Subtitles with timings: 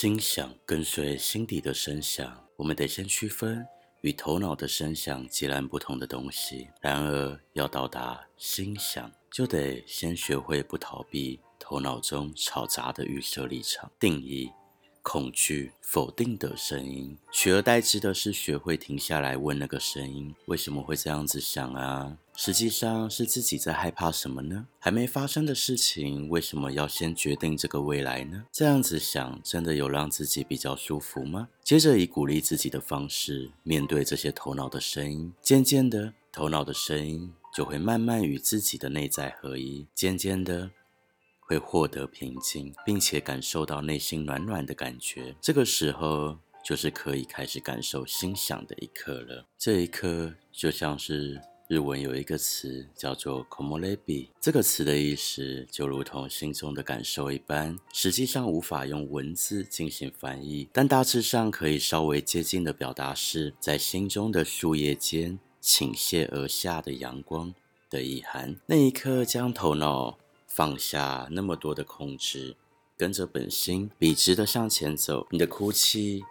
[0.00, 3.66] 心想跟随心底的声响，我们得先区分
[4.02, 6.68] 与头脑的声响截然不同的东西。
[6.80, 14.48] 然而，要到达心想，就得先学会不逃避头脑中吵杂的预设立场、定义。
[15.08, 22.18] 恐惧、否定的声音，取而代之的是学会停下来问那个声音：为什么会这样子想啊？
[22.36, 24.66] 实际上是自己在害怕什么呢？
[24.78, 28.44] 还没发生的事情，为什么要先决定这个未来呢？
[28.52, 31.48] 这样子想，真的有让自己比较舒服吗？
[31.64, 40.70] 接着以鼓励自己的方式面对这些头脑的声音，渐渐的，头脑的声音就会慢慢与自己的内在合一，渐渐的。
[41.48, 45.34] 会获得平静，并且感受到内心暖暖的感觉。
[45.40, 49.46] 这个时候，就是可以开始感受心想的一刻了。
[49.56, 67.54] 这一刻，就像是日文有一个词叫做 “komorebi”，这个词的意思就如同心中的感受一般，实际上无法用文字进行翻译，但大致上可以稍微接近的表达是在心中的树叶间倾泻而下的阳光
[67.88, 68.54] 的意涵。
[68.66, 70.18] 那一刻，将头脑。
[70.48, 72.56] 放下那么多的控制，
[72.96, 75.28] 跟着本心笔直的向前走。
[75.30, 76.24] 你的哭泣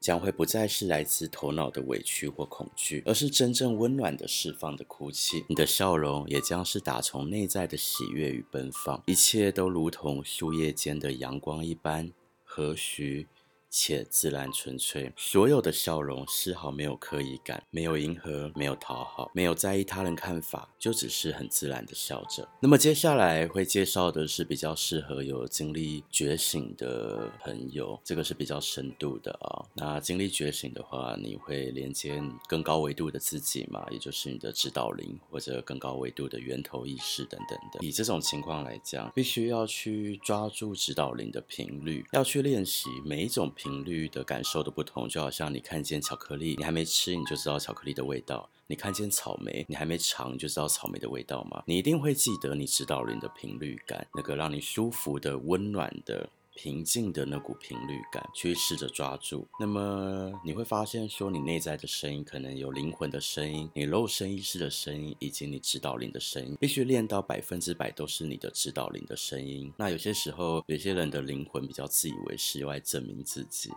[0.00, 5.44] 将会不再是来自头脑的委屈或恐惧，而是真正温暖的释放的哭泣。
[5.48, 12.10] 你的笑容也将是打从内在的喜悦与奔放，一切都如同树叶间的阳光一般
[12.44, 13.26] 和煦。
[13.70, 22.48] 且自然纯粹，所有的笑容丝毫没有刻意感，没有迎合，没有讨好，没有在意他人看法，就只是很自然的笑着。
[22.60, 37.86] 那么接下来会介绍的是比较适合有经历觉醒的朋友，这个是比较深度的啊、那经历觉醒的话，你会连接更高维度的自己嘛，也就是你的指导灵或者更高维度的源头意识等等的。
[37.86, 43.52] 以这种情况来讲，必须要去抓住指导灵的频率，要去练习每一种。
[43.62, 51.62] 频率的感受的不同，就好像你看见巧克力，你还没吃，你就知道巧克力的味道；你看见草莓，你还没尝，你就知道草莓的味道吗？
[51.66, 56.30] 你一定会记得你知道了你的频率感，那个让你舒服的、温暖的。
[56.62, 59.48] 平静的那股频率感，去试着抓住。
[59.58, 69.72] 那么你会发现，说你内在的声音可能有灵魂的声音，你肉身意识的声音，以及你指导灵的声音，必须练到百分之百都是你的指导灵的声音。
[69.78, 73.70] 那有些时候，有些人的灵魂比较自以为是，又爱证明自己。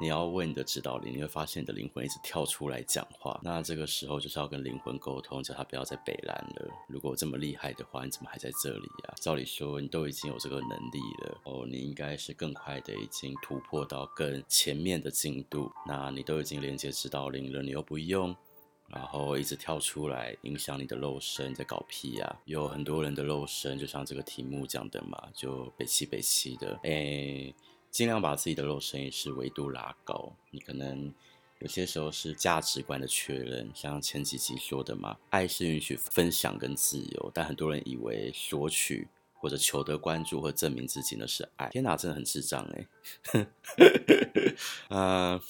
[0.00, 3.40] 你要问你的指导灵，你会发现你的灵魂一直跳出来讲话。
[3.42, 6.70] 那这个时候就是要跟灵魂沟通，叫他不要再北烂了。
[6.86, 9.14] 如果这么厉害的话，你怎么还在这里啊？
[9.20, 15.68] 照理说你都已经有这个能力了哦，你应该是更快的已经突破到更前面的进度。
[15.84, 18.34] 那你都已经连接指导灵了，你又不用，
[18.86, 22.38] 然后一直跳出来影响你的肉身，在搞屁呀、啊？
[22.44, 27.52] 有很多人的肉身，就像这个题目讲的嘛，就北七北七的，哎。
[27.90, 30.34] 尽量把自己的肉身意识维度拉高。
[30.50, 31.12] 你可能
[31.60, 41.68] 有些时候是价值观的确认，像前几集说的嘛，爱是允许分享跟自由，但很多人以为索取或者求得关注或证明自己呢是爱。
[41.70, 42.86] 天哪，真的很智障哎！
[44.88, 45.40] 啊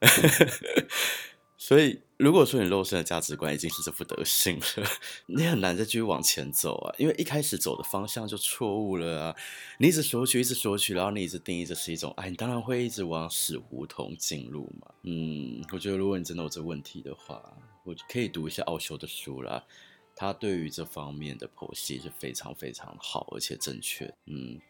[1.56, 2.00] 所以。
[2.18, 4.88] 如果说你肉身的价值观已经是这副德行了，
[5.26, 9.36] 你很难再继续往前走啊，因为一开始走的方向就错误了啊。
[9.78, 14.92] 你一直索取，一直索取，然后你一直定义这是一种爱，你当然会一直往死胡同进入嘛。
[15.04, 17.40] 嗯，我觉得如果你真的有这问题的话，
[17.84, 19.64] 我可以读一下奥修的书啦，
[20.16, 24.12] 他对于这方面的剖析是非常非常好而且正确。
[24.26, 24.60] 嗯。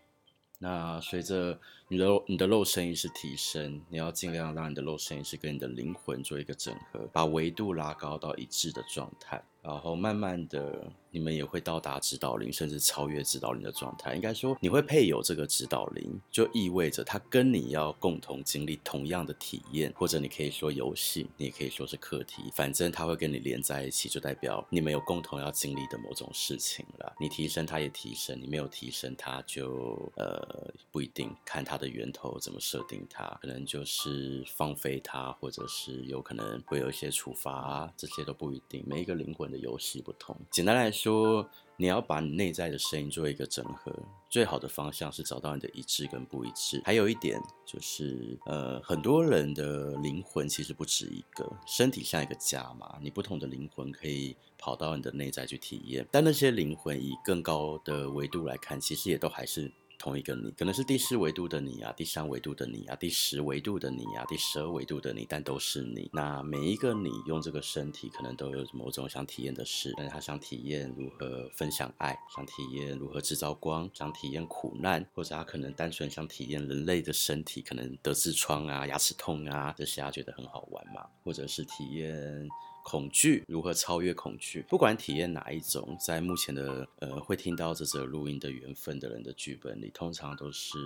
[0.58, 1.58] 那随着
[1.88, 10.92] 你的你的肉身意识提升，你要尽量让你的肉身意识跟你的灵魂做一个整合，把维度拉高到一致的状态，然后慢慢的。
[11.10, 14.14] 你们也会到达指导灵，甚至超越指导灵的状态。
[14.14, 22.42] 应该说，你会配有这个指导灵，就意味着他跟你要共同经历同样的体验，或者你可以说游戏，你也可以说是课题。
[22.54, 27.14] 反正他会跟你连在一起，就代表你们有共同要经历的某种事情了。
[27.18, 31.34] 你提升，他也提升；你没有提升，他就呃不一定。
[31.44, 38.84] 看他的源头怎么设定它，可能就是放飞他，或者是有可能会有一些处罚，这些都不一定。
[38.86, 40.36] 每一个灵魂的游戏不同。
[40.50, 40.97] 简单来说。
[40.98, 43.92] 说你要把你内在的声音做一个整合，
[44.28, 46.82] 最好的方向是找到你的一致跟不一致。
[46.84, 66.08] 还有一点就是，呃，很多人的灵魂其实不止一个，身体像一个家嘛，你不同的灵魂可以跑到你的内在去体验，但那些灵魂以更高的维度来看，其实也都还是同一个你，可能是第四维度的你啊，第三维度的你啊，第十维度的你啊，第十二维度的你，但都是你。
[66.12, 82.48] 那每一个你用这个身体，可能都有某种想体验的事，但是他想体验如何分享爱，想体验如何制造光，想体验苦难，或者他可能单纯想体验人类的身体，可能得痔疮啊、牙齿痛啊这些，他觉得很好玩嘛，或者是体验。
[82.90, 84.64] 恐惧如何超越恐惧？
[84.66, 90.78] 不管体验哪一种，在目前的呃会听到这则录音的缘分的人的剧本里，通常都是。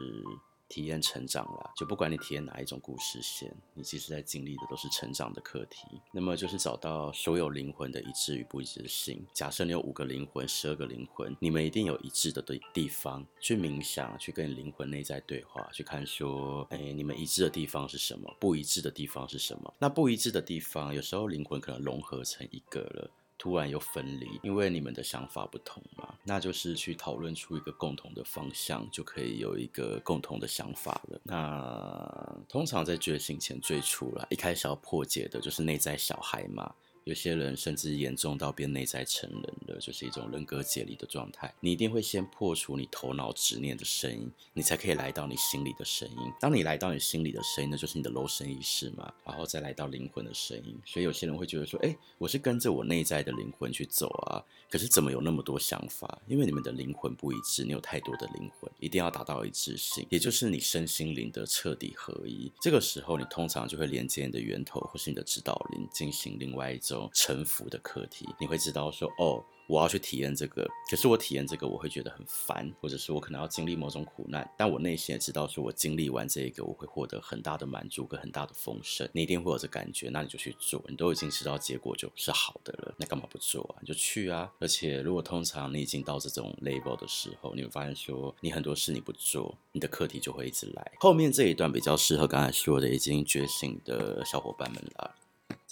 [0.72, 5.86] 体验成长啦，就不管你体验哪一种故事线，你其实在经历的都是成长的课题。
[6.10, 9.22] 那么就是找到所有灵魂的一致与不一致性。
[9.34, 13.22] 假设你有五个灵魂、十二个灵魂，你们一定有一致的地地方。
[13.38, 18.34] 去冥想，去跟灵魂内在对话，去看说，哎，你们一致的地方是什么？
[18.40, 19.74] 不一致的地方是什么？
[19.78, 23.10] 那不一致的地方，有时候灵魂可能融合成一个了。
[23.43, 31.21] 突然又分离，因为你们的想法不同嘛，那就是去讨论出一个共同的方向，就可以有一个共同的想法了。
[31.25, 36.73] 那通常在觉醒前最初啦，一开始要破解的就是内在小孩嘛。
[37.04, 41.52] 有些人甚至严重到变内在成人了，就是一种人格解离的状态。
[41.58, 46.16] 你一定会先破除你头脑执念的声音，你才可以来到你心里的声音。
[46.40, 50.78] 当你来到你心里的声音，那就是你的肉身意识嘛，然后再来到灵魂的声音。
[50.84, 56.20] 所以有些人会觉得说，诶，我是跟着我内在的灵魂去走啊，可是怎么有那么多想法？
[56.28, 62.52] 因为你们的灵魂不一致，你有太多的灵魂，一定要达到一致性，也就是你身心灵的彻底合一。
[62.60, 66.92] 这个时候，你通常就会连接你的源头或是你的指导灵，进行另外一种。
[66.94, 79.09] 种臣服的课题，你会知道说，哦，我要去体验这个，可是我体验这个，我会觉得很烦，或者是我可能要经历某种苦难，但我内心也知道说，我经历完这一个，我会获得很大的满足跟很大的丰盛。
[79.12, 83.81] 你一定会有这感觉，那你就去做，你都已经知道结果就是好的了，那干嘛不做啊？
[83.81, 84.50] 你就去啊！
[84.59, 90.93] 而且如果通常你已经到这种 level 的时候，你会发现说，你很多事你不做，你的课题就会一直来。
[90.99, 95.15] 后面这一段比较适合刚才说的已经觉醒的小伙伴们了。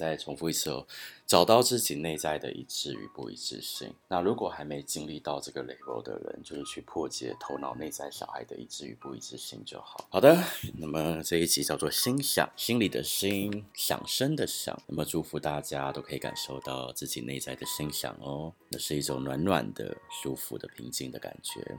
[0.00, 0.86] 再重复一次哦，
[1.26, 3.92] 找到自己内在的一致与不一致性。
[4.08, 10.08] 那如果还没经历到这个 level 的人，就是去破解头脑内在小孩的一致与不一致性就好。
[10.08, 10.42] 好的，
[10.78, 14.80] 那么这一集叫做心想，心里的心，想声的想。
[14.86, 21.78] 那么祝福大家都可以感受到自己内在的心想哦，那是一种暖暖的、舒服的、平静的感觉。